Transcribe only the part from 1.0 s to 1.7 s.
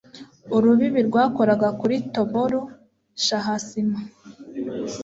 rwakoraga